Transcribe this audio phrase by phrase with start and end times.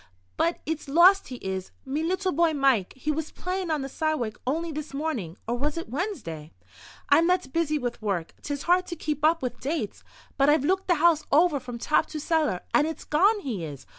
[0.35, 2.93] But it's lost he is, me little boy Mike.
[2.95, 6.53] He was playin' on the sidewalk only this mornin'—or was it Wednesday?
[7.09, 10.03] I'm that busy with work, 'tis hard to keep up with dates.
[10.37, 13.85] But I've looked the house over from top to cellar, and it's gone he is.